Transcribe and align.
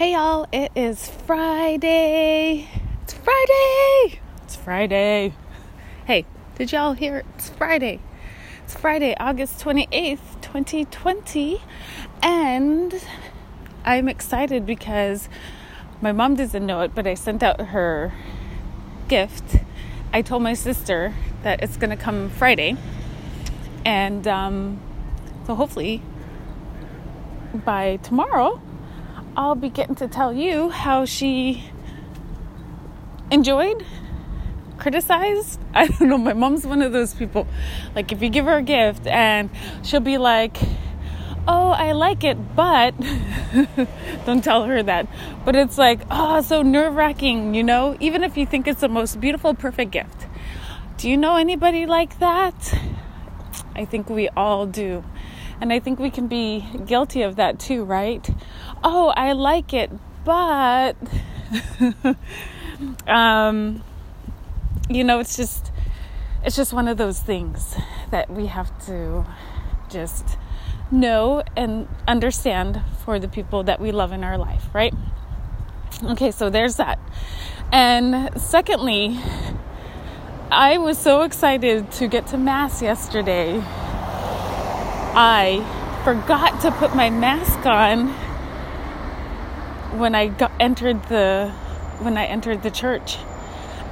Hey 0.00 0.12
y'all, 0.14 0.46
it 0.50 0.72
is 0.74 1.10
Friday. 1.10 2.66
It's 3.02 3.12
Friday. 3.12 4.18
It's 4.44 4.56
Friday. 4.56 5.34
Hey, 6.06 6.24
did 6.56 6.72
y'all 6.72 6.94
hear? 6.94 7.22
It's 7.34 7.50
Friday. 7.50 8.00
It's 8.64 8.74
Friday, 8.74 9.14
August 9.20 9.62
28th, 9.62 10.40
2020. 10.40 11.60
And 12.22 12.94
I'm 13.84 14.08
excited 14.08 14.64
because 14.64 15.28
my 16.00 16.12
mom 16.12 16.34
doesn't 16.34 16.64
know 16.64 16.80
it, 16.80 16.94
but 16.94 17.06
I 17.06 17.12
sent 17.12 17.42
out 17.42 17.60
her 17.60 18.14
gift. 19.06 19.56
I 20.14 20.22
told 20.22 20.42
my 20.42 20.54
sister 20.54 21.14
that 21.42 21.62
it's 21.62 21.76
going 21.76 21.90
to 21.90 22.02
come 22.02 22.30
Friday. 22.30 22.74
And 23.84 24.26
um, 24.26 24.80
so 25.46 25.54
hopefully 25.54 26.00
by 27.52 27.96
tomorrow, 27.96 28.62
I'll 29.40 29.54
be 29.54 29.70
getting 29.70 29.94
to 29.94 30.06
tell 30.06 30.34
you 30.34 30.68
how 30.68 31.06
she 31.06 31.64
enjoyed, 33.30 33.86
criticized. 34.76 35.58
I 35.74 35.86
don't 35.86 36.10
know. 36.10 36.18
My 36.18 36.34
mom's 36.34 36.66
one 36.66 36.82
of 36.82 36.92
those 36.92 37.14
people. 37.14 37.46
Like, 37.94 38.12
if 38.12 38.20
you 38.20 38.28
give 38.28 38.44
her 38.44 38.58
a 38.58 38.62
gift 38.62 39.06
and 39.06 39.48
she'll 39.82 40.00
be 40.00 40.18
like, 40.18 40.58
oh, 41.48 41.70
I 41.70 41.92
like 41.92 42.22
it, 42.22 42.54
but 42.54 42.92
don't 44.26 44.44
tell 44.44 44.64
her 44.64 44.82
that. 44.82 45.08
But 45.46 45.56
it's 45.56 45.78
like, 45.78 46.02
oh, 46.10 46.42
so 46.42 46.60
nerve 46.60 46.94
wracking, 46.94 47.54
you 47.54 47.62
know, 47.62 47.96
even 47.98 48.22
if 48.22 48.36
you 48.36 48.44
think 48.44 48.68
it's 48.68 48.82
the 48.82 48.90
most 48.90 49.22
beautiful, 49.22 49.54
perfect 49.54 49.92
gift. 49.92 50.26
Do 50.98 51.08
you 51.08 51.16
know 51.16 51.36
anybody 51.36 51.86
like 51.86 52.18
that? 52.18 52.78
I 53.74 53.86
think 53.86 54.10
we 54.10 54.28
all 54.36 54.66
do. 54.66 55.02
And 55.60 55.72
I 55.72 55.78
think 55.78 55.98
we 55.98 56.10
can 56.10 56.26
be 56.26 56.66
guilty 56.86 57.22
of 57.22 57.36
that 57.36 57.58
too, 57.58 57.84
right? 57.84 58.28
Oh, 58.82 59.08
I 59.16 59.32
like 59.32 59.74
it, 59.74 59.90
but 60.24 60.96
um 63.06 63.82
you 64.88 65.04
know, 65.04 65.20
it's 65.20 65.36
just 65.36 65.70
it's 66.44 66.56
just 66.56 66.72
one 66.72 66.88
of 66.88 66.96
those 66.96 67.20
things 67.20 67.76
that 68.10 68.30
we 68.30 68.46
have 68.46 68.70
to 68.86 69.26
just 69.90 70.38
know 70.90 71.42
and 71.56 71.86
understand 72.08 72.80
for 73.04 73.18
the 73.18 73.28
people 73.28 73.62
that 73.64 73.80
we 73.80 73.92
love 73.92 74.12
in 74.12 74.24
our 74.24 74.38
life, 74.38 74.64
right? 74.72 74.94
Okay, 76.02 76.30
so 76.30 76.50
there's 76.50 76.76
that. 76.76 76.98
And 77.72 78.40
secondly, 78.40 79.18
I 80.50 80.78
was 80.78 80.98
so 80.98 81.22
excited 81.22 81.92
to 81.92 82.08
get 82.08 82.26
to 82.28 82.38
Mass 82.38 82.82
yesterday. 82.82 83.62
I 85.14 85.64
forgot 86.04 86.60
to 86.62 86.70
put 86.70 86.94
my 86.94 87.10
mask 87.10 87.66
on 87.66 88.08
when 89.98 90.14
I 90.14 90.28
got, 90.28 90.52
entered 90.60 91.02
the 91.04 91.52
when 91.98 92.16
I 92.16 92.26
entered 92.26 92.62
the 92.62 92.70
church, 92.70 93.18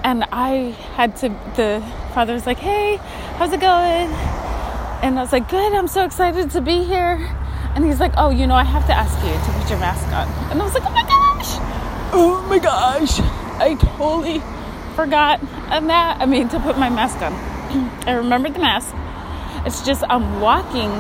and 0.05 0.25
I 0.30 0.77
had 0.94 1.16
to. 1.16 1.28
The 1.56 1.83
father 2.14 2.34
was 2.34 2.47
like, 2.47 2.58
"Hey, 2.58 2.97
how's 3.36 3.52
it 3.52 3.60
going?" 3.60 4.10
And 5.02 5.19
I 5.19 5.22
was 5.22 5.33
like, 5.33 5.48
"Good. 5.48 5.72
I'm 5.75 5.88
so 5.88 6.05
excited 6.05 6.50
to 6.52 6.60
be 6.60 6.84
here." 6.84 7.34
And 7.75 7.84
he's 7.84 8.00
like, 8.00 8.12
"Oh, 8.16 8.30
you 8.30 8.47
know, 8.47 8.55
I 8.55 8.64
have 8.64 8.86
to 8.86 8.94
ask 8.94 9.19
you 9.25 9.32
to 9.32 9.58
put 9.58 9.70
your 9.70 9.80
mask 9.80 10.06
on." 10.08 10.28
And 10.50 10.62
I 10.62 10.64
was 10.64 10.75
like, 10.75 10.84
"Oh 10.86 10.91
my 10.91 11.03
gosh! 11.03 11.56
Oh 12.12 12.47
my 12.48 12.58
gosh! 12.58 13.20
I 13.60 13.75
totally 13.75 14.41
forgot 14.94 15.41
on 15.70 15.88
that. 15.88 16.20
I 16.20 16.27
mean, 16.27 16.48
to 16.50 16.60
put 16.60 16.78
my 16.78 16.88
mask 16.88 17.20
on. 17.22 17.32
I 18.06 18.12
remembered 18.12 18.55
the 18.55 18.60
mask. 18.60 18.94
It's 19.66 19.84
just 19.84 20.04
I'm 20.08 20.40
walking 20.40 20.90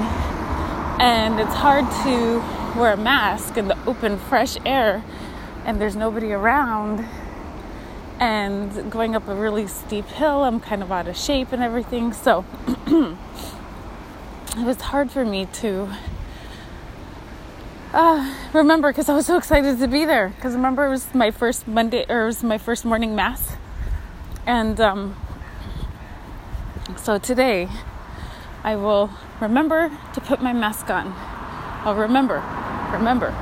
and 1.00 1.38
it's 1.38 1.54
hard 1.54 1.84
to 2.04 2.38
wear 2.78 2.92
a 2.94 2.96
mask 2.96 3.56
in 3.56 3.68
the 3.68 3.78
open, 3.86 4.18
fresh 4.18 4.56
air 4.66 5.04
and 5.64 5.80
there's 5.80 5.96
nobody 5.96 6.32
around. 6.32 7.06
And 8.18 8.90
going 8.90 9.14
up 9.14 9.28
a 9.28 9.34
really 9.34 9.68
steep 9.68 10.06
hill, 10.06 10.42
I'm 10.42 10.58
kind 10.58 10.82
of 10.82 10.90
out 10.90 11.06
of 11.06 11.16
shape 11.16 11.52
and 11.52 11.62
everything. 11.62 12.12
So 12.12 12.44
it 12.86 13.16
was 14.64 14.80
hard 14.80 15.12
for 15.12 15.24
me 15.24 15.46
to 15.46 15.88
uh, 17.92 18.34
remember 18.52 18.90
because 18.90 19.08
I 19.08 19.14
was 19.14 19.26
so 19.26 19.36
excited 19.36 19.78
to 19.78 19.86
be 19.86 20.04
there. 20.04 20.30
Because 20.30 20.54
remember, 20.54 20.84
it 20.84 20.90
was 20.90 21.14
my 21.14 21.30
first 21.30 21.68
Monday 21.68 22.04
or 22.08 22.22
it 22.22 22.26
was 22.26 22.42
my 22.42 22.58
first 22.58 22.84
morning 22.84 23.14
mass. 23.14 23.56
And 24.46 24.80
um, 24.80 25.14
so 26.96 27.18
today, 27.18 27.68
I 28.64 28.76
will 28.76 29.10
remember 29.40 29.90
to 30.14 30.20
put 30.20 30.42
my 30.42 30.52
mask 30.52 30.90
on. 30.90 31.12
I'll 31.84 31.94
remember, 31.94 32.42
remember. 32.92 33.34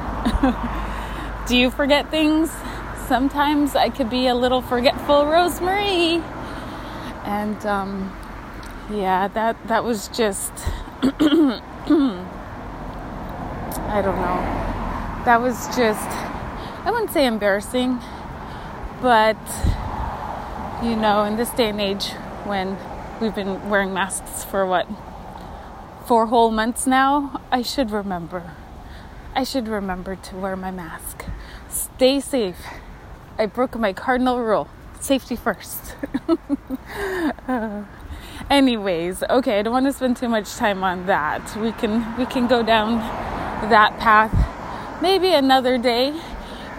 Do 1.49 1.57
you 1.57 1.71
forget 1.71 2.11
things? 2.11 2.51
Sometimes 3.07 3.77
I 3.77 3.89
could 3.89 4.11
be 4.11 4.27
a 4.27 4.35
little 4.35 4.61
forgetful, 4.61 5.27
Rosemary. 5.27 6.23
And 7.25 7.65
um, 7.65 8.17
yeah, 8.91 9.29
that 9.29 9.57
that 9.69 9.85
was 9.85 10.09
just 10.09 10.53
I 11.03 11.61
don't 14.03 14.21
know. 14.21 15.23
That 15.25 15.41
was 15.41 15.67
just 15.77 16.09
I 16.85 16.91
wouldn't 16.91 17.11
say 17.11 17.27
embarrassing, 17.27 18.01
but 19.01 19.37
you 20.83 20.95
know, 20.95 21.25
in 21.25 21.37
this 21.37 21.51
day 21.51 21.71
and 21.71 21.81
age 21.81 22.11
when 22.45 22.77
we've 23.21 23.35
been 23.35 23.71
wearing 23.71 23.93
masks 23.93 24.45
for 24.45 24.67
what 24.67 24.87
four 26.07 26.27
whole 26.27 26.51
months 26.51 26.87
now, 26.87 27.41
I 27.51 27.63
should 27.63 27.91
remember. 27.91 28.53
I 29.35 29.45
should 29.45 29.69
remember 29.69 30.17
to 30.17 30.37
wear 30.37 30.57
my 30.57 30.71
mask. 30.71 31.25
Stay 31.69 32.21
safe. 32.21 32.59
I 33.39 33.47
broke 33.47 33.77
my 33.79 33.93
cardinal 33.93 34.41
rule 34.41 34.69
safety 35.01 35.37
first. 35.37 35.95
anyways, 38.51 39.23
okay, 39.23 39.59
I 39.59 39.63
don't 39.63 39.73
want 39.73 39.87
to 39.87 39.93
spend 39.93 40.17
too 40.17 40.29
much 40.29 40.55
time 40.55 40.83
on 40.85 41.07
that. 41.07 41.57
We 41.57 41.73
can 41.73 42.17
we 42.17 42.27
can 42.27 42.47
go 42.47 42.63
down 42.63 42.99
that 43.71 43.99
path 43.99 44.35
maybe 45.01 45.33
another 45.33 45.79
day. 45.79 46.19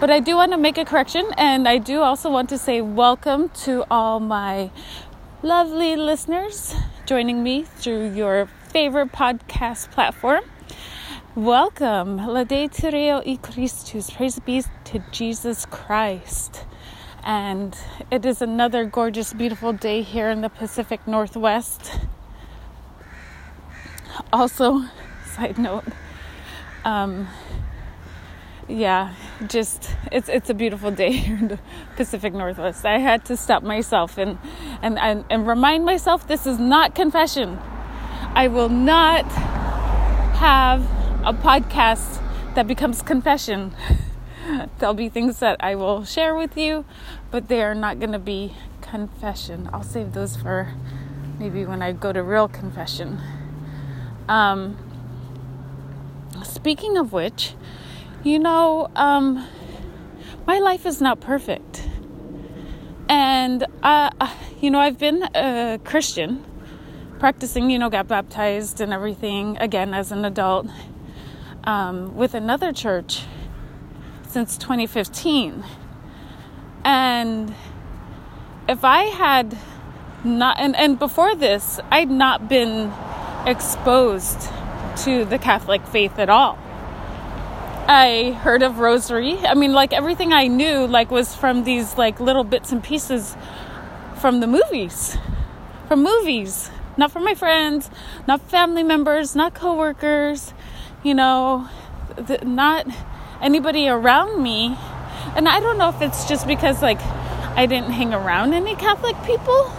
But 0.00 0.10
I 0.10 0.20
do 0.20 0.36
want 0.36 0.52
to 0.52 0.58
make 0.58 0.78
a 0.78 0.84
correction 0.84 1.26
and 1.36 1.66
I 1.66 1.78
do 1.78 2.02
also 2.02 2.30
want 2.30 2.48
to 2.50 2.58
say 2.58 2.80
welcome 2.80 3.48
to 3.64 3.84
all 3.90 4.20
my 4.20 4.70
lovely 5.42 5.94
listeners 5.94 6.74
joining 7.06 7.44
me 7.44 7.62
through 7.62 8.12
your 8.12 8.46
favorite 8.46 9.12
podcast 9.12 9.88
platform. 9.92 10.42
Welcome, 11.36 12.18
Laudetur 12.18 13.22
e 13.24 13.36
Christus, 13.36 14.10
praise 14.10 14.40
be 14.40 14.64
to 14.84 14.98
Jesus 15.12 15.64
Christ. 15.66 16.64
And 17.22 17.76
it 18.10 18.26
is 18.26 18.42
another 18.42 18.84
gorgeous, 18.84 19.32
beautiful 19.32 19.72
day 19.72 20.02
here 20.02 20.28
in 20.28 20.40
the 20.40 20.48
Pacific 20.48 21.06
Northwest. 21.06 22.00
Also, 24.32 24.86
side 25.36 25.58
note, 25.58 25.84
um, 26.84 27.28
yeah, 28.68 29.14
just 29.46 29.90
it's 30.12 30.28
it's 30.28 30.50
a 30.50 30.54
beautiful 30.54 30.90
day 30.90 31.12
here 31.12 31.36
in 31.36 31.48
the 31.48 31.58
Pacific 31.96 32.34
Northwest. 32.34 32.84
I 32.84 32.98
had 32.98 33.24
to 33.26 33.36
stop 33.36 33.62
myself 33.62 34.18
and 34.18 34.38
and 34.82 34.98
and, 34.98 35.24
and 35.30 35.46
remind 35.46 35.84
myself 35.84 36.28
this 36.28 36.46
is 36.46 36.58
not 36.58 36.94
confession. 36.94 37.58
I 38.34 38.48
will 38.48 38.68
not 38.68 39.24
have 40.36 40.82
a 41.24 41.32
podcast 41.32 42.22
that 42.54 42.66
becomes 42.66 43.02
confession. 43.02 43.74
There'll 44.78 44.94
be 44.94 45.08
things 45.08 45.40
that 45.40 45.56
I 45.60 45.74
will 45.74 46.04
share 46.04 46.34
with 46.34 46.56
you, 46.56 46.84
but 47.30 47.48
they 47.48 47.62
are 47.62 47.74
not 47.74 47.98
going 47.98 48.12
to 48.12 48.18
be 48.18 48.54
confession. 48.80 49.68
I'll 49.72 49.82
save 49.82 50.12
those 50.12 50.36
for 50.36 50.74
maybe 51.38 51.64
when 51.64 51.82
I 51.82 51.92
go 51.92 52.12
to 52.12 52.22
real 52.22 52.48
confession. 52.48 53.20
Um, 54.28 54.76
speaking 56.42 56.96
of 56.96 57.12
which, 57.12 57.54
you 58.28 58.38
know, 58.38 58.90
um, 58.94 59.48
my 60.46 60.58
life 60.58 60.84
is 60.84 61.00
not 61.00 61.18
perfect. 61.18 61.82
And, 63.08 63.64
uh, 63.82 64.10
you 64.60 64.70
know, 64.70 64.78
I've 64.78 64.98
been 64.98 65.22
a 65.34 65.80
Christian 65.82 66.44
practicing, 67.18 67.70
you 67.70 67.78
know, 67.78 67.88
got 67.88 68.06
baptized 68.06 68.82
and 68.82 68.92
everything 68.92 69.56
again 69.56 69.94
as 69.94 70.12
an 70.12 70.26
adult 70.26 70.66
um, 71.64 72.16
with 72.16 72.34
another 72.34 72.70
church 72.70 73.22
since 74.28 74.58
2015. 74.58 75.64
And 76.84 77.54
if 78.68 78.84
I 78.84 79.04
had 79.04 79.56
not, 80.22 80.60
and, 80.60 80.76
and 80.76 80.98
before 80.98 81.34
this, 81.34 81.80
I'd 81.90 82.10
not 82.10 82.46
been 82.46 82.92
exposed 83.46 84.50
to 84.98 85.24
the 85.24 85.38
Catholic 85.38 85.86
faith 85.86 86.18
at 86.18 86.28
all. 86.28 86.58
I 87.88 88.32
heard 88.32 88.62
of 88.62 88.78
rosary. 88.78 89.38
I 89.38 89.54
mean, 89.54 89.72
like 89.72 89.92
everything 89.92 90.32
I 90.32 90.46
knew, 90.46 90.86
like 90.86 91.10
was 91.10 91.34
from 91.34 91.64
these 91.64 91.96
like 91.96 92.20
little 92.20 92.44
bits 92.44 92.70
and 92.70 92.84
pieces 92.84 93.36
from 94.20 94.40
the 94.40 94.46
movies, 94.46 95.16
from 95.88 96.02
movies 96.02 96.70
not 96.98 97.12
from 97.12 97.24
my 97.24 97.34
friends, 97.34 97.88
not 98.26 98.42
family 98.50 98.82
members, 98.82 99.36
not 99.36 99.54
coworkers, 99.54 100.52
you 101.04 101.14
know, 101.14 101.68
the, 102.16 102.38
not 102.44 102.86
anybody 103.40 103.88
around 103.88 104.42
me. 104.42 104.76
And 105.36 105.48
I 105.48 105.60
don't 105.60 105.78
know 105.78 105.88
if 105.88 106.02
it's 106.02 106.28
just 106.28 106.46
because 106.46 106.82
like 106.82 107.00
I 107.56 107.66
didn't 107.66 107.92
hang 107.92 108.12
around 108.12 108.52
any 108.52 108.74
Catholic 108.74 109.16
people. 109.24 109.70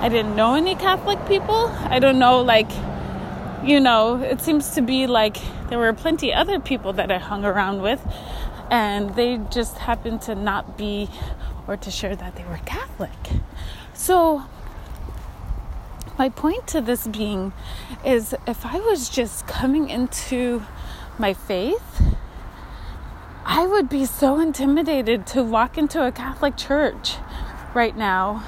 I 0.00 0.08
didn't 0.10 0.34
know 0.34 0.54
any 0.54 0.74
Catholic 0.74 1.24
people. 1.26 1.68
I 1.84 2.00
don't 2.00 2.18
know 2.18 2.42
like 2.42 2.70
you 3.64 3.80
know, 3.80 4.22
it 4.22 4.40
seems 4.40 4.70
to 4.72 4.82
be 4.82 5.06
like 5.06 5.38
there 5.68 5.78
were 5.78 5.92
plenty 5.94 6.32
other 6.32 6.60
people 6.60 6.92
that 6.92 7.10
I 7.10 7.18
hung 7.18 7.44
around 7.44 7.80
with 7.80 8.00
and 8.70 9.14
they 9.16 9.38
just 9.50 9.78
happened 9.78 10.20
to 10.22 10.34
not 10.34 10.76
be 10.76 11.08
or 11.66 11.76
to 11.78 11.90
share 11.90 12.14
that 12.14 12.36
they 12.36 12.44
were 12.44 12.60
Catholic. 12.66 13.10
So 13.94 14.44
my 16.18 16.28
point 16.28 16.66
to 16.68 16.80
this 16.80 17.06
being 17.06 17.52
is 18.04 18.34
if 18.46 18.66
I 18.66 18.78
was 18.80 19.08
just 19.08 19.46
coming 19.46 19.88
into 19.88 20.62
my 21.18 21.32
faith, 21.32 22.02
I 23.46 23.66
would 23.66 23.88
be 23.88 24.04
so 24.04 24.40
intimidated 24.40 25.26
to 25.28 25.42
walk 25.42 25.78
into 25.78 26.06
a 26.06 26.12
Catholic 26.12 26.56
church 26.56 27.16
right 27.74 27.96
now, 27.96 28.44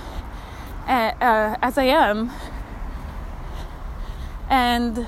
uh, 0.86 1.56
as 1.62 1.78
I 1.78 1.84
am, 1.84 2.30
and 4.48 5.06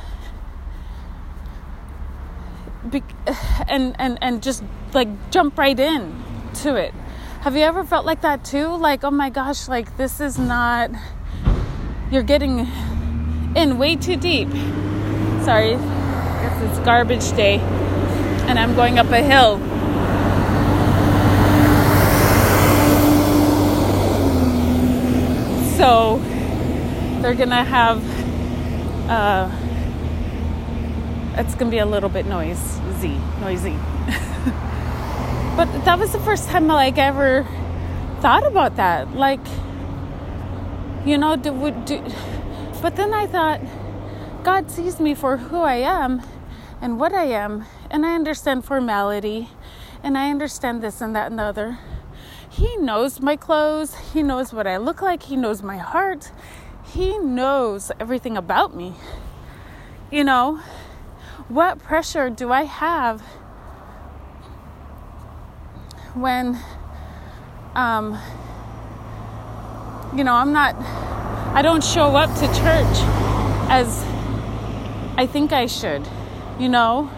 and 3.69 3.95
and 3.99 4.19
and 4.21 4.43
just 4.43 4.63
like 4.93 5.09
jump 5.31 5.59
right 5.59 5.79
in 5.79 6.23
to 6.55 6.75
it. 6.77 6.93
Have 7.43 7.57
you 7.57 7.63
ever 7.63 7.85
felt 7.85 8.05
like 8.05 8.23
that 8.23 8.45
too? 8.45 8.67
Like, 8.77 9.05
oh 9.05 9.11
my 9.11 9.31
gosh, 9.31 9.69
like 9.69 9.97
this 9.97 10.21
is 10.21 10.39
not 10.39 10.91
you're 12.11 12.23
getting 12.23 12.67
in 13.55 13.79
way 13.79 13.97
too 13.97 14.17
deep. 14.17 14.51
Sorry, 15.45 15.77
guess 15.77 16.63
it's 16.63 16.79
garbage 16.85 17.31
day, 17.33 17.59
and 18.49 18.59
I'm 18.59 18.75
going 18.75 18.99
up 18.99 19.11
a 19.11 19.23
hill. 19.23 19.59
So 25.77 26.19
they're 27.23 27.35
gonna 27.35 27.63
have. 27.63 28.18
Uh, 29.09 29.51
it's 31.39 31.55
gonna 31.55 31.71
be 31.71 31.79
a 31.79 31.87
little 31.87 32.09
bit 32.09 32.27
noisy, 32.27 33.19
noisy. 33.41 33.73
but 35.57 35.67
that 35.85 35.99
was 35.99 36.13
the 36.13 36.21
first 36.21 36.49
time 36.49 36.67
like 36.67 36.99
I 36.99 37.07
ever 37.07 37.47
thought 38.21 38.47
about 38.47 38.77
that. 38.77 39.15
Like 39.15 39.41
you 41.05 41.17
know, 41.17 41.37
do, 41.37 41.71
do, 41.87 42.05
but 42.83 42.97
then 42.97 43.15
I 43.15 43.27
thought, 43.27 43.61
God 44.45 44.71
sees 44.71 45.01
me 45.01 45.15
for 45.15 45.37
who 45.37 45.61
I 45.61 45.77
am 45.77 46.23
and 46.81 47.01
what 47.01 47.13
I 47.13 47.25
am, 47.25 47.65
and 47.91 48.05
I 48.05 48.15
understand 48.15 48.65
formality, 48.65 49.49
and 50.03 50.19
I 50.19 50.31
understand 50.31 50.83
this 50.83 51.01
and 51.01 51.15
that 51.17 51.31
and 51.31 51.39
the 51.39 51.45
other. 51.45 51.79
He 52.49 52.77
knows 52.77 53.21
my 53.21 53.37
clothes, 53.37 53.95
He 54.13 54.23
knows 54.23 54.53
what 54.53 54.67
I 54.67 54.77
look 54.77 55.01
like, 55.01 55.25
He 55.25 55.37
knows 55.37 55.63
my 55.63 55.79
heart, 55.79 56.31
He 56.93 57.19
knows 57.19 57.93
everything 58.01 58.37
about 58.37 58.75
me. 58.75 58.95
You 60.11 60.25
know, 60.25 60.61
what 61.49 61.79
pressure 61.79 62.31
do 62.31 62.51
I 62.51 62.63
have 62.63 63.21
when 66.15 66.59
um, 67.75 68.19
you 70.15 70.25
know, 70.25 70.35
I'm 70.35 70.53
not, 70.53 70.75
I 71.55 71.63
don't 71.63 71.85
show 71.85 72.17
up 72.17 72.35
to 72.39 72.47
church 72.49 72.97
as 73.71 74.03
I 75.17 75.29
think 75.31 75.53
I 75.53 75.67
should, 75.67 76.07
you 76.59 76.69
know? 76.69 77.11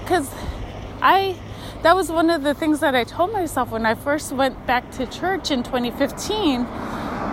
Because 0.00 0.30
I, 1.00 1.36
that 1.82 1.96
was 1.96 2.10
one 2.10 2.30
of 2.30 2.42
the 2.42 2.54
things 2.54 2.80
that 2.80 2.94
I 2.94 3.04
told 3.04 3.32
myself 3.32 3.70
when 3.70 3.84
I 3.84 3.94
first 3.94 4.32
went 4.32 4.66
back 4.66 4.90
to 4.92 5.06
church 5.06 5.50
in 5.50 5.62
2015 5.62 6.64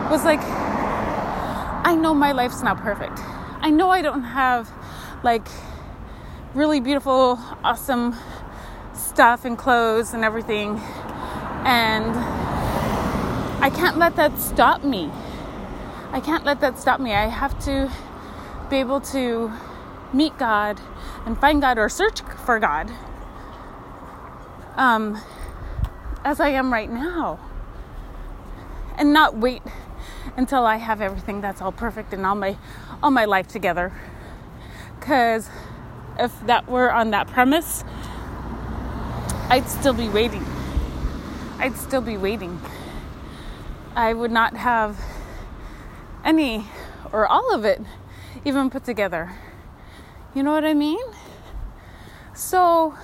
was 0.10 0.26
like, 0.26 0.42
I 1.84 1.96
know 1.96 2.14
my 2.14 2.32
life's 2.32 2.62
not 2.62 2.78
perfect. 2.78 3.20
I 3.62 3.70
know 3.72 3.90
I 3.90 4.02
don't 4.02 4.24
have 4.24 4.70
like 5.24 5.48
really 6.54 6.80
beautiful, 6.80 7.40
awesome 7.64 8.16
stuff 8.94 9.46
and 9.46 9.58
clothes 9.58 10.14
and 10.14 10.24
everything. 10.24 10.78
And 11.66 12.16
I 13.64 13.70
can't 13.70 13.98
let 13.98 14.16
that 14.18 14.40
stop 14.40 14.84
me. 14.84 15.12
I 16.12 16.20
can't 16.20 16.46
let 16.46 16.60
that 16.62 16.78
stop 16.80 17.00
me. 17.00 17.14
I 17.14 17.28
have 17.28 17.58
to 17.66 17.92
be 18.70 18.78
able 18.78 19.02
to 19.02 19.52
meet 20.14 20.38
God 20.38 20.80
and 21.26 21.38
find 21.40 21.62
God 21.62 21.78
or 21.78 21.90
search 21.90 22.22
for 22.22 22.60
God 22.60 22.92
um, 24.76 25.22
as 26.24 26.40
I 26.40 26.50
am 26.50 26.72
right 26.72 26.90
now. 26.90 27.40
And 28.98 29.14
not 29.14 29.38
wait 29.38 29.62
until 30.38 30.66
I 30.66 30.78
have 30.78 31.02
everything 31.02 31.42
that's 31.42 31.62
all 31.62 31.72
perfect 31.72 32.14
and 32.14 32.26
all 32.26 32.36
my 32.36 32.58
all 33.02 33.12
my 33.12 33.26
life 33.26 33.48
together. 33.48 33.92
Cause 35.00 35.50
if 36.18 36.38
that 36.46 36.68
were 36.68 36.92
on 36.92 37.12
that 37.12 37.28
premise, 37.28 37.84
I'd 39.50 39.68
still 39.68 39.94
be 39.94 40.10
waiting. 40.10 40.46
I'd 41.58 41.76
still 41.76 42.02
be 42.02 42.18
waiting. 42.18 42.60
I 43.96 44.14
would 44.14 44.32
not 44.32 44.56
have 44.56 45.00
any 46.24 46.66
or 47.12 47.28
all 47.28 47.54
of 47.54 47.66
it 47.66 47.82
even 48.46 48.70
put 48.70 48.84
together. 48.84 49.32
You 50.36 50.44
know 50.44 50.52
what 50.52 50.66
I 50.66 50.74
mean? 50.74 51.00
So 52.34 52.96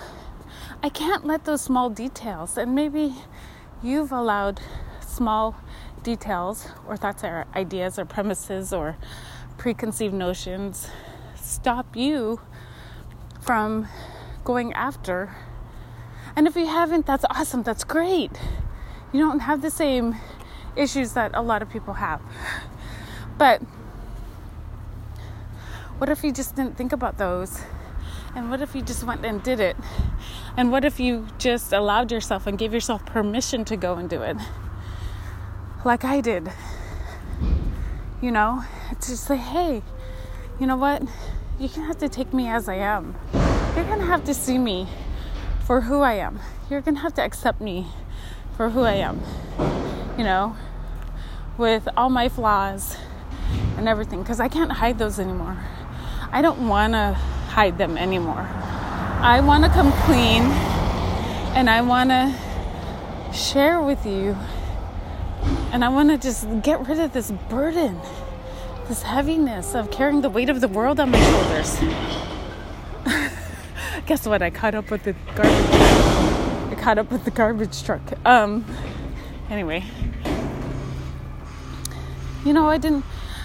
I 0.84 0.90
can't 0.90 1.26
let 1.26 1.46
those 1.46 1.62
small 1.62 1.90
details, 1.90 2.58
and 2.58 2.76
maybe 2.76 3.16
you've 3.82 4.12
allowed 4.12 4.62
small 5.02 5.56
details 6.06 6.70
or 6.88 6.96
thoughts 6.96 7.24
or 7.24 7.46
ideas 7.56 8.00
or 8.00 8.06
premises 8.06 8.72
or 8.72 8.96
preconceived 9.58 10.14
notions 10.14 10.90
stop 11.36 11.96
you 11.96 12.40
from 13.42 13.88
going 14.44 14.72
after. 14.74 15.36
And 16.36 16.48
if 16.48 16.56
you 16.56 16.68
haven't, 16.68 17.06
that's 17.06 17.26
awesome, 17.30 17.64
that's 17.64 17.84
great. 17.84 18.32
You 19.12 19.20
don't 19.20 19.40
have 19.40 19.62
the 19.62 19.72
same 19.72 20.16
issues 20.76 21.14
that 21.14 21.32
a 21.34 21.42
lot 21.42 21.62
of 21.62 21.70
people 21.70 21.96
have. 21.96 22.22
But 23.38 23.62
what 25.98 26.10
if 26.10 26.24
you 26.24 26.32
just 26.32 26.56
didn't 26.56 26.78
think 26.78 26.92
about 26.92 27.18
those? 27.18 27.62
And 28.36 28.50
what 28.50 28.62
if 28.62 28.76
you 28.76 28.82
just 28.82 29.04
went 29.04 29.26
and 29.26 29.42
did 29.42 29.60
it? 29.60 29.78
And 30.58 30.72
what 30.72 30.86
if 30.86 31.00
you 31.00 31.28
just 31.38 31.74
allowed 31.74 32.12
yourself 32.12 32.48
and 32.48 32.58
gave 32.58 32.74
yourself 32.74 33.06
permission 33.06 33.66
to 33.66 33.78
go 33.78 33.96
and 33.96 34.10
do 34.10 34.22
it? 34.22 34.38
Like 35.86 36.04
I 36.04 36.20
did. 36.20 36.52
You 38.20 38.32
know, 38.32 38.64
to 38.90 39.08
just 39.08 39.26
say, 39.26 39.38
hey, 39.38 39.84
you 40.60 40.66
know 40.66 40.78
what? 40.78 41.04
You're 41.60 41.70
gonna 41.70 41.86
have 41.86 42.00
to 42.00 42.10
take 42.10 42.34
me 42.34 42.48
as 42.48 42.68
I 42.68 42.78
am. 42.78 43.14
You're 43.76 43.86
gonna 43.86 44.08
have 44.08 44.26
to 44.26 44.34
see 44.34 44.58
me 44.58 44.88
for 45.64 45.82
who 45.82 46.02
I 46.02 46.14
am. 46.14 46.40
You're 46.72 46.82
gonna 46.82 47.02
have 47.02 47.14
to 47.14 47.24
accept 47.24 47.62
me 47.62 47.86
for 48.58 48.72
who 48.72 48.82
I 48.82 48.94
am. 48.94 49.22
You 50.18 50.24
know, 50.24 50.56
with 51.56 51.88
all 51.96 52.10
my 52.10 52.30
flaws 52.30 52.98
and 53.78 53.88
everything 53.88 54.24
because 54.24 54.40
I 54.40 54.48
can't 54.48 54.72
hide 54.72 54.98
those 54.98 55.20
anymore. 55.20 55.56
I 56.32 56.42
don't 56.42 56.68
want 56.68 56.94
to 56.94 57.14
hide 57.50 57.78
them 57.78 57.96
anymore. 57.96 58.48
I 59.22 59.40
want 59.40 59.64
to 59.66 59.70
come 59.70 59.92
clean 60.08 60.42
and 61.54 61.70
I 61.70 61.82
want 61.82 62.10
to 62.10 62.36
share 63.32 63.80
with 63.84 64.04
you 64.08 64.36
and 65.76 65.84
I 65.84 65.90
want 65.90 66.10
to 66.10 66.18
just 66.18 66.48
get 66.62 66.88
rid 66.88 67.00
of 67.00 67.12
this 67.12 67.32
burden, 67.50 68.00
this 68.88 69.02
heaviness 69.02 69.76
of 69.76 69.92
carrying 69.92 70.22
the 70.22 70.30
weight 70.30 70.48
of 70.48 70.62
the 70.62 70.70
world 70.70 71.02
on 71.02 71.12
my 71.12 71.20
shoulders. 71.20 71.78
Guess 74.06 74.26
what? 74.26 74.42
I 74.42 74.52
caught 74.52 74.74
up 74.74 74.90
with 74.90 75.04
the 75.04 75.12
garbage. 75.36 75.52
I 76.72 76.78
caught 76.80 76.98
up 76.98 77.12
with 77.12 77.26
the 77.26 77.32
garbage 77.32 77.84
truck. 77.84 78.02
Um. 78.26 78.64
Anyway, 79.50 79.84
you 82.46 82.54
know, 82.54 82.70
I 82.70 82.78
didn't 82.78 83.04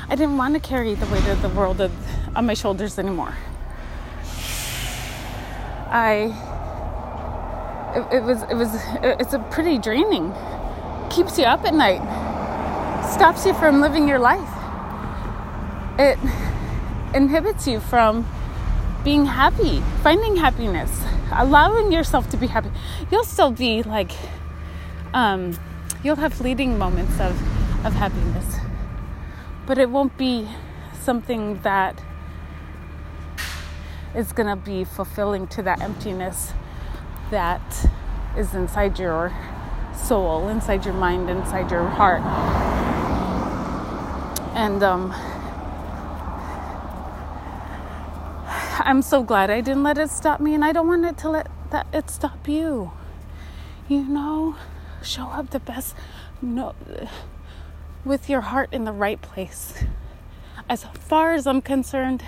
I 0.09 0.15
didn't 0.15 0.37
want 0.37 0.55
to 0.55 0.61
carry 0.61 0.95
the 0.95 1.07
weight 1.07 1.27
of 1.27 1.43
the 1.43 1.49
world 1.49 1.81
of, 1.81 1.91
on 2.37 2.47
my 2.47 2.55
shoulders 2.55 2.97
anymore. 2.97 3.35
I 5.89 6.31
it, 7.97 8.19
it 8.19 8.23
was 8.23 8.43
it 8.45 8.55
was 8.55 8.71
it's 9.03 9.33
a 9.33 9.41
pretty 9.51 9.79
draining. 9.79 10.33
Keeps 11.11 11.37
you 11.37 11.45
up 11.45 11.65
at 11.65 11.75
night. 11.75 12.20
Stops 13.21 13.45
you 13.45 13.53
from 13.53 13.83
living 13.83 14.09
your 14.09 14.19
life. 14.19 14.49
It 15.99 16.19
inhibits 17.13 17.67
you 17.67 17.79
from 17.79 18.27
being 19.05 19.27
happy, 19.27 19.83
finding 20.03 20.37
happiness, 20.37 21.05
allowing 21.31 21.93
yourself 21.93 22.31
to 22.31 22.39
be 22.39 22.47
happy. 22.47 22.71
You'll 23.11 23.25
still 23.25 23.51
be 23.51 23.83
like 23.83 24.13
um 25.13 25.59
you'll 26.03 26.17
have 26.17 26.33
fleeting 26.33 26.79
moments 26.79 27.21
of 27.21 27.33
of 27.85 27.93
happiness 27.93 28.57
but 29.67 29.77
it 29.77 29.91
won't 29.91 30.17
be 30.17 30.49
something 30.99 31.61
that 31.61 32.03
is 34.17 34.33
going 34.33 34.49
to 34.49 34.57
be 34.57 34.83
fulfilling 34.83 35.47
to 35.49 35.61
that 35.61 35.83
emptiness 35.83 36.55
that 37.31 37.87
is 38.35 38.55
inside 38.55 38.99
your 38.99 39.31
soul, 39.95 40.49
inside 40.49 40.87
your 40.87 40.95
mind, 40.95 41.29
inside 41.29 41.71
your 41.71 41.87
heart. 41.87 42.23
And 44.61 44.83
um, 44.83 45.11
I'm 48.85 49.01
so 49.01 49.23
glad 49.23 49.49
I 49.49 49.63
didn't 49.63 49.85
let 49.85 49.97
it 49.97 50.11
stop 50.11 50.39
me, 50.39 50.53
and 50.53 50.63
I 50.63 50.73
don't 50.73 50.87
want 50.87 51.07
it 51.07 51.17
to 51.21 51.31
let 51.31 51.51
that 51.71 51.87
it 51.95 52.11
stop 52.11 52.47
you. 52.47 52.93
You 53.89 54.03
know, 54.05 54.57
show 55.03 55.29
up 55.29 55.49
the 55.49 55.61
best, 55.61 55.97
no, 56.43 56.75
with 58.05 58.29
your 58.29 58.43
heart 58.43 58.69
in 58.71 58.85
the 58.85 58.93
right 58.93 59.23
place. 59.23 59.83
As 60.69 60.85
far 60.85 61.33
as 61.33 61.47
I'm 61.47 61.63
concerned, 61.63 62.23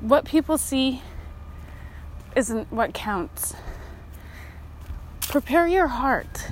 what 0.00 0.24
people 0.24 0.58
see 0.58 1.00
isn't 2.34 2.72
what 2.72 2.92
counts. 2.92 3.54
Prepare 5.20 5.68
your 5.68 5.86
heart, 5.86 6.48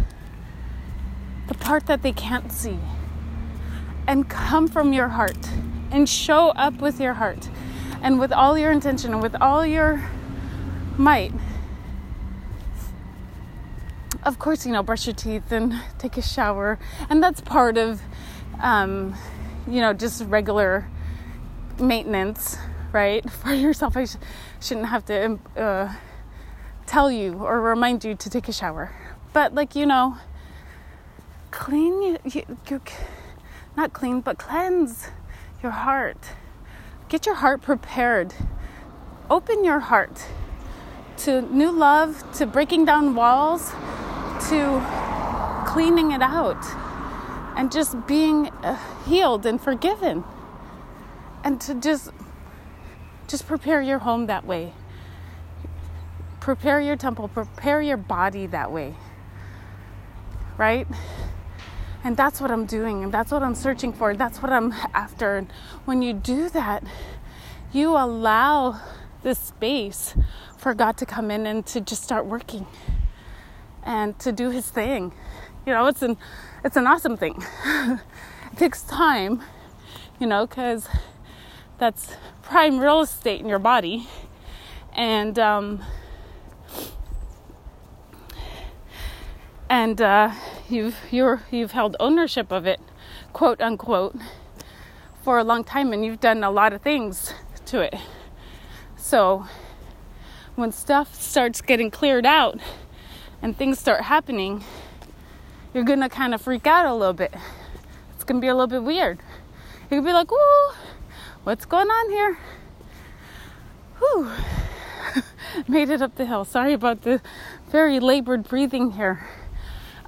the 1.49 1.55
part 1.55 1.87
that 1.87 2.03
they 2.03 2.13
can't 2.13 2.53
see, 2.53 2.79
and 4.09 4.27
come 4.29 4.67
from 4.67 4.95
your 4.95 5.09
heart 5.09 5.51
and 5.91 6.09
show 6.09 6.49
up 6.49 6.81
with 6.81 6.99
your 6.99 7.13
heart 7.13 7.49
and 8.03 8.19
with 8.19 8.33
all 8.33 8.57
your 8.57 8.73
intention 8.73 9.13
and 9.13 9.23
with 9.23 9.37
all 9.41 9.65
your 9.65 10.03
might. 10.97 11.33
Of 14.23 14.39
course, 14.39 14.65
you 14.65 14.73
know, 14.73 14.83
brush 14.83 15.07
your 15.07 15.15
teeth 15.15 15.53
and 15.53 15.75
take 15.99 16.17
a 16.17 16.23
shower, 16.23 16.79
and 17.09 17.23
that's 17.23 17.41
part 17.43 17.77
of, 17.77 18.01
um, 18.61 19.15
you 19.69 19.81
know, 19.81 19.93
just 19.93 20.25
regular 20.25 20.89
maintenance, 21.79 22.57
right, 22.93 23.29
for 23.43 23.53
yourself. 23.53 23.97
I 23.97 24.07
sh- 24.07 24.17
shouldn't 24.61 24.87
have 24.87 25.05
to 25.07 25.39
uh, 25.57 25.95
tell 26.87 27.13
you 27.13 27.35
or 27.35 27.61
remind 27.61 28.05
you 28.05 28.15
to 28.15 28.31
take 28.31 28.49
a 28.49 28.53
shower, 28.53 28.91
but 29.35 29.55
like 29.55 29.77
you 29.77 29.87
know, 29.87 30.17
clean 31.51 32.03
you, 32.03 32.19
you, 32.25 32.43
you 32.69 32.81
not 33.79 33.93
clean, 33.93 34.21
but 34.21 34.39
cleanse 34.39 35.09
your 35.63 35.73
heart 35.73 36.19
Get 37.09 37.25
your 37.25 37.37
heart 37.37 37.63
prepared. 37.63 38.35
Open 39.31 39.65
your 39.65 39.81
heart 39.81 40.27
to 41.19 41.41
new 41.41 41.71
love, 41.71 42.23
to 42.35 42.45
breaking 42.45 42.85
down 42.85 43.15
walls, 43.15 43.71
to 44.51 45.65
cleaning 45.67 46.13
it 46.13 46.21
out, 46.21 46.63
and 47.57 47.73
just 47.73 48.07
being 48.07 48.49
uh, 48.63 48.79
healed 49.07 49.47
and 49.47 49.59
forgiven. 49.59 50.23
And 51.45 51.59
to 51.63 51.75
just 51.75 52.11
just 53.27 53.47
prepare 53.47 53.81
your 53.81 54.01
home 54.01 54.27
that 54.27 54.45
way. 54.45 54.75
Prepare 56.41 56.81
your 56.81 56.97
temple, 56.97 57.29
prepare 57.29 57.81
your 57.81 57.97
body 57.97 58.47
that 58.47 58.71
way. 58.71 58.95
Right? 60.59 60.87
And 62.09 62.17
that's 62.17 62.41
what 62.41 62.51
I'm 62.51 62.65
doing, 62.65 63.05
and 63.05 63.13
that's 63.13 63.31
what 63.31 63.43
I'm 63.43 63.55
searching 63.55 63.93
for, 63.93 64.09
and 64.09 64.19
that's 64.19 64.41
what 64.41 64.51
I'm 64.51 64.73
after. 64.95 65.37
And 65.37 65.53
when 65.85 66.01
you 66.01 66.15
do 66.15 66.49
that, 66.49 66.83
you 67.71 67.91
allow 67.91 68.81
the 69.23 69.35
space 69.35 70.15
for 70.57 70.73
God 70.73 70.97
to 70.97 71.05
come 71.05 71.31
in 71.31 71.47
and 71.47 71.67
to 71.67 71.83
just 71.83 72.03
start 72.03 72.25
working 72.25 72.67
and 73.83 74.19
to 74.21 74.33
do 74.33 74.49
his 74.49 74.71
thing. 74.71 75.13
You 75.67 75.75
know, 75.75 75.85
it's 75.85 76.01
an 76.01 76.17
it's 76.65 76.77
an 76.77 76.87
awesome 76.87 77.19
thing. 77.19 77.45
it 77.67 78.57
takes 78.57 78.81
time, 78.85 79.43
you 80.19 80.27
know, 80.27 80.47
cuz 80.47 80.89
that's 81.77 82.17
prime 82.41 82.79
real 82.79 83.03
estate 83.03 83.43
in 83.43 83.51
your 83.51 83.59
body. 83.59 84.09
And 84.95 85.39
um 85.39 85.83
and 89.71 90.01
uh, 90.01 90.33
you've 90.69 90.97
you're 91.11 91.43
you've 91.51 91.73
held 91.73 91.97
ownership 92.01 92.51
of 92.51 92.67
it, 92.67 92.81
quote 93.33 93.61
unquote, 93.61 94.17
for 95.23 95.39
a 95.39 95.45
long 95.45 95.65
time, 95.65 95.93
and 95.93 96.05
you've 96.05 96.21
done 96.21 96.43
a 96.43 96.51
lot 96.51 96.73
of 96.73 96.83
things 96.83 97.35
to 97.67 97.81
it. 97.81 97.95
So 98.97 99.47
when 100.55 100.73
stuff 100.73 101.15
starts 101.15 101.61
getting 101.61 101.91
cleared 101.91 102.27
out 102.27 102.59
and 103.43 103.57
things 103.57 103.79
start 103.79 104.03
happening, 104.03 104.65
you're 105.75 105.85
gonna 105.85 106.09
kind 106.09 106.35
of 106.35 106.41
freak 106.41 106.67
out 106.67 106.87
a 106.87 106.95
little 106.95 107.13
bit. 107.13 107.35
It's 108.15 108.25
gonna 108.25 108.41
be 108.41 108.49
a 108.49 108.55
little 108.55 108.67
bit 108.67 108.83
weird. 108.83 109.21
You're 109.91 110.01
gonna 110.01 110.11
be 110.11 110.13
like, 110.13 110.33
"Ooh, 110.33 110.73
what's 111.45 111.65
going 111.65 111.89
on 111.89 112.11
here?" 112.11 112.39
Whew. 113.99 114.31
Made 115.69 115.91
it 115.91 116.03
up 116.03 116.15
the 116.15 116.27
hill. 116.27 116.45
Sorry 116.45 116.73
about 116.73 117.03
the 117.03 117.21
very 117.71 118.01
labored 118.01 118.49
breathing 118.49 118.93
here. 118.93 119.27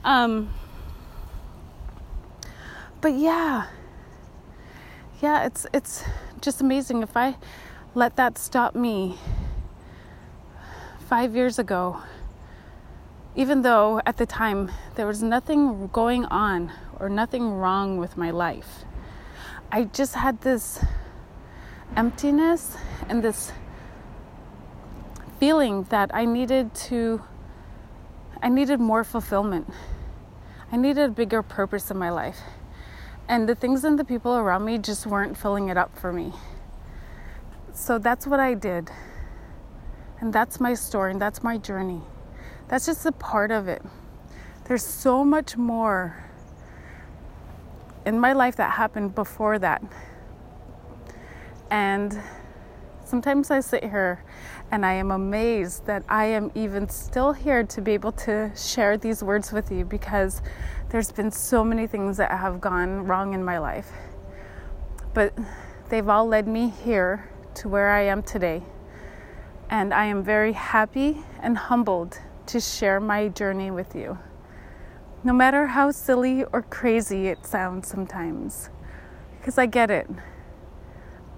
Um, 0.04 0.54
but 3.00 3.12
yeah, 3.12 3.66
yeah, 5.21 5.45
it's 5.45 5.66
it's 5.75 6.04
just 6.40 6.61
amazing. 6.61 7.02
If 7.02 7.16
I 7.16 7.37
let 7.95 8.16
that 8.16 8.38
stop 8.38 8.75
me 8.75 9.19
five 11.09 11.35
years 11.35 11.59
ago, 11.59 12.00
even 13.37 13.62
though 13.62 14.00
at 14.07 14.16
the 14.16 14.26
time 14.26 14.71
there 14.95 15.07
was 15.07 15.23
nothing 15.23 15.88
going 15.88 16.25
on 16.26 16.73
or 16.99 17.09
nothing 17.09 17.50
wrong 17.50 17.99
with 17.99 18.16
my 18.16 18.30
life, 18.30 18.85
I 19.71 19.85
just 19.85 20.14
had 20.14 20.40
this 20.40 20.83
emptiness 21.97 22.76
and 23.09 23.23
this 23.23 23.52
feeling 25.38 25.85
that 25.85 26.11
I 26.14 26.25
needed 26.25 26.75
to 26.75 27.23
I 28.42 28.49
needed 28.49 28.80
more 28.80 29.04
fulfillment. 29.04 29.70
I 30.73 30.76
needed 30.76 31.11
a 31.11 31.12
bigger 31.12 31.42
purpose 31.42 31.90
in 31.90 31.99
my 31.99 32.11
life. 32.11 32.38
And 33.28 33.49
the 33.49 33.54
things 33.54 33.85
and 33.85 33.99
the 33.99 34.04
people 34.04 34.37
around 34.37 34.64
me 34.64 34.78
just 34.78 35.06
weren't 35.06 35.37
filling 35.37 35.68
it 35.68 35.76
up 35.76 35.97
for 35.99 36.12
me. 36.12 36.32
So 37.75 37.99
that's 37.99 38.26
what 38.26 38.40
I 38.40 38.54
did. 38.54 38.90
And 40.20 40.32
that's 40.32 40.59
my 40.59 40.75
story 40.75 41.12
and 41.12 41.20
that's 41.20 41.42
my 41.42 41.59
journey. 41.59 42.00
That's 42.68 42.87
just 42.87 43.04
a 43.06 43.12
part 43.12 43.50
of 43.50 43.68
it. 43.68 43.82
There's 44.64 44.85
so 44.85 45.25
much 45.25 45.56
more 45.56 46.25
in 48.06 48.18
my 48.18 48.32
life 48.32 48.56
that 48.56 48.73
happened 48.73 49.14
before 49.14 49.59
that. 49.59 49.82
And 51.70 52.18
sometimes 53.11 53.50
I 53.50 53.59
sit 53.59 53.83
here 53.83 54.23
and 54.71 54.87
I 54.87 54.93
am 54.93 55.11
amazed 55.11 55.85
that 55.87 56.05
I 56.09 56.26
am 56.26 56.52
even 56.55 56.88
still 56.88 57.33
here 57.33 57.64
to 57.64 57.81
be 57.81 57.93
able 57.93 58.12
to 58.12 58.52
share 58.55 58.97
these 58.97 59.21
words 59.21 59.50
with 59.50 59.73
you 59.73 59.85
because 59.85 60.40
there's 60.90 61.11
been 61.11 61.33
so 61.33 61.64
many 61.64 61.88
things 61.88 62.17
that 62.19 62.31
have 62.31 62.61
gone 62.61 63.05
wrong 63.07 63.35
in 63.35 63.45
my 63.45 63.59
life. 63.59 63.90
But 65.12 65.37
they've 65.88 66.09
all 66.09 66.25
led 66.26 66.47
me 66.47 66.69
here 66.69 67.29
to 67.55 67.69
where 67.69 67.90
I 67.90 68.02
am 68.02 68.23
today. 68.23 68.62
And 69.69 69.93
I 69.93 70.05
am 70.05 70.23
very 70.23 70.52
happy 70.52 71.25
and 71.43 71.59
humbled 71.59 72.17
to 72.47 72.61
share 72.61 73.00
my 73.00 73.26
journey 73.26 73.73
with 73.73 73.97
you. 73.97 74.19
No 75.25 75.33
matter 75.33 75.67
how 75.67 75.90
silly 75.90 76.45
or 76.45 76.62
crazy 76.62 77.26
it 77.26 77.45
sounds 77.45 77.88
sometimes, 77.88 78.71
because 79.38 79.59
I 79.59 79.67
get 79.67 79.90
it. 79.90 80.09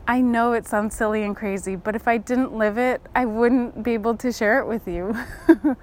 I 0.07 0.21
know 0.21 0.53
it 0.53 0.67
sounds 0.67 0.97
silly 0.97 1.23
and 1.23 1.37
crazy, 1.37 1.77
but 1.77 1.95
if 1.95 2.09
I 2.09 2.19
didn't 2.19 2.57
live 2.57 2.77
it, 2.77 3.01
I 3.15 3.25
wouldn't 3.25 3.85
be 3.85 3.93
able 3.93 4.17
to 4.17 4.33
share 4.33 4.59
it 4.59 4.67
with 4.67 4.89
you. 4.89 5.17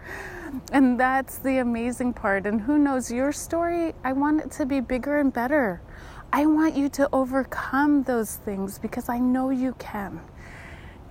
and 0.73 0.99
that's 0.99 1.38
the 1.38 1.59
amazing 1.59 2.13
part. 2.13 2.45
And 2.45 2.59
who 2.61 2.77
knows, 2.77 3.09
your 3.09 3.31
story, 3.31 3.93
I 4.03 4.11
want 4.11 4.41
it 4.41 4.51
to 4.51 4.65
be 4.65 4.81
bigger 4.81 5.19
and 5.19 5.31
better. 5.31 5.81
I 6.33 6.45
want 6.47 6.75
you 6.75 6.89
to 6.89 7.09
overcome 7.13 8.03
those 8.03 8.35
things 8.35 8.77
because 8.77 9.07
I 9.07 9.19
know 9.19 9.51
you 9.51 9.73
can. 9.79 10.19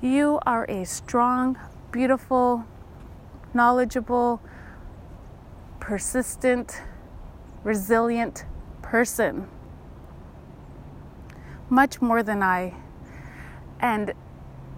You 0.03 0.39
are 0.45 0.65
a 0.69 0.85
strong, 0.85 1.59
beautiful, 1.91 2.67
knowledgeable, 3.55 4.43
persistent, 5.81 6.83
resilient 7.65 8.45
person. 8.83 9.49
Much 11.71 12.03
more 12.03 12.23
than 12.23 12.43
I 12.43 12.75
and 13.81 14.13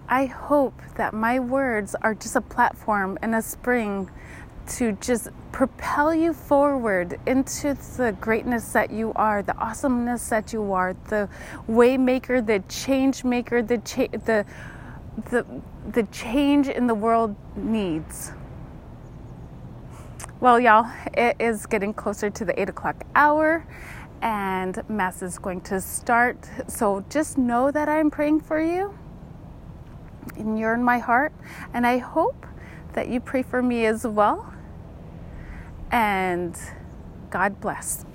I 0.07 0.25
hope 0.25 0.81
that 0.95 1.13
my 1.13 1.39
words 1.39 1.95
are 2.01 2.13
just 2.13 2.35
a 2.35 2.41
platform 2.41 3.17
and 3.21 3.33
a 3.33 3.41
spring 3.41 4.09
to 4.67 4.93
just 4.93 5.29
propel 5.51 6.13
you 6.13 6.33
forward 6.33 7.19
into 7.25 7.75
the 7.97 8.15
greatness 8.21 8.73
that 8.73 8.91
you 8.91 9.11
are, 9.15 9.41
the 9.41 9.57
awesomeness 9.57 10.29
that 10.29 10.53
you 10.53 10.71
are, 10.73 10.95
the 11.09 11.27
waymaker, 11.67 12.45
the 12.45 12.63
change 12.69 13.23
maker, 13.23 13.61
the 13.61 13.77
cha- 13.79 14.07
the 14.25 14.45
the 15.29 15.45
the 15.91 16.03
change 16.03 16.67
in 16.67 16.87
the 16.87 16.95
world 16.95 17.35
needs. 17.55 18.31
Well, 20.39 20.59
y'all, 20.59 20.89
it 21.13 21.35
is 21.39 21.65
getting 21.65 21.93
closer 21.93 22.29
to 22.29 22.45
the 22.45 22.59
eight 22.59 22.69
o'clock 22.69 23.03
hour, 23.13 23.65
and 24.21 24.81
Mass 24.87 25.21
is 25.21 25.39
going 25.39 25.61
to 25.61 25.81
start. 25.81 26.49
So 26.67 27.03
just 27.09 27.37
know 27.37 27.71
that 27.71 27.89
I'm 27.89 28.11
praying 28.11 28.41
for 28.41 28.61
you 28.61 28.97
and 30.37 30.57
you're 30.57 30.73
in 30.73 30.83
my 30.83 30.99
heart. 30.99 31.33
And 31.73 31.85
I 31.85 31.97
hope 31.97 32.45
that 32.93 33.07
you 33.07 33.19
pray 33.19 33.41
for 33.43 33.61
me 33.61 33.85
as 33.85 34.05
well. 34.05 34.53
And 35.91 36.57
God 37.29 37.59
bless. 37.59 38.05